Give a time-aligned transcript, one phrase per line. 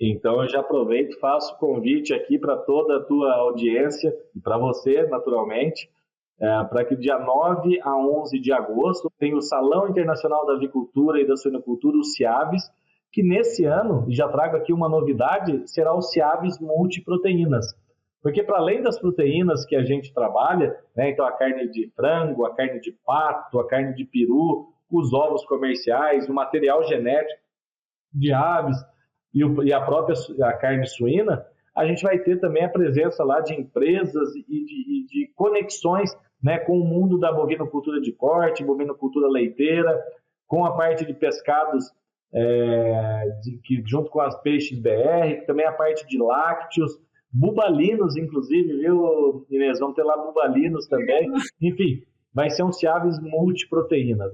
[0.00, 4.58] Então eu já aproveito, faço o convite aqui para toda a tua audiência e para
[4.58, 5.88] você, naturalmente,
[6.38, 11.18] é, para que dia 9 a 11 de agosto tem o Salão Internacional da Avicultura
[11.18, 12.70] e da Suinocultura, o CIAVES,
[13.10, 17.66] que nesse ano, e já trago aqui uma novidade, será o CIAVES Multiproteínas.
[18.22, 22.44] Porque para além das proteínas que a gente trabalha, né, então a carne de frango,
[22.44, 27.40] a carne de pato, a carne de peru, os ovos comerciais, o material genético
[28.12, 28.76] de aves
[29.36, 31.44] e, o, e a própria a carne suína,
[31.76, 36.10] a gente vai ter também a presença lá de empresas e de, e de conexões
[36.42, 40.02] né, com o mundo da bovinocultura de corte, bovinocultura leiteira,
[40.46, 41.84] com a parte de pescados
[42.32, 46.98] é, de, que, junto com as peixes BR, também a parte de lácteos,
[47.30, 49.78] bubalinos, inclusive, viu, Inês?
[49.78, 51.30] Vamos ter lá bubalinos também.
[51.60, 54.24] Enfim, vai ser um Ciaves multiproteínas.